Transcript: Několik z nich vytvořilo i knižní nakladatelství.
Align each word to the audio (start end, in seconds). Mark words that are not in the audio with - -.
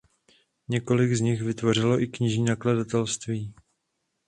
Několik 0.67 1.13
z 1.15 1.19
nich 1.21 1.41
vytvořilo 1.41 2.01
i 2.01 2.07
knižní 2.07 2.45
nakladatelství. 2.45 3.53